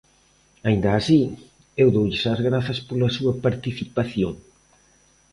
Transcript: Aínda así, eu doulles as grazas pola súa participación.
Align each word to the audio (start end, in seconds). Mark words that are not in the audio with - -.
Aínda 0.67 0.89
así, 0.93 1.21
eu 1.81 1.87
doulles 1.95 2.23
as 2.33 2.39
grazas 2.47 2.79
pola 2.87 3.13
súa 3.17 3.33
participación. 3.45 4.33